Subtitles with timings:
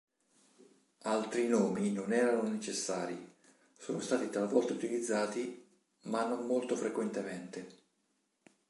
[1.03, 3.33] Altri nomi non erano necessari;
[3.77, 5.63] sono stati talvolta utilizzati,
[6.05, 7.67] ma non molto frequentemente.